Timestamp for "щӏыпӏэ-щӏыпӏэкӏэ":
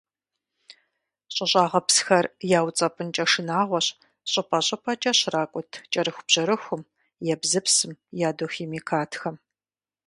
4.31-5.11